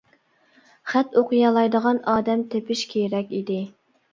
[0.93, 3.63] خەت ئوقۇيالايدىغان ئادەم تېپىش كېرەك ئىدى.